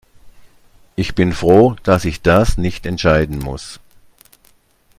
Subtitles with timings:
[0.95, 3.79] Ich bin froh, dass ich das nicht entscheiden muss.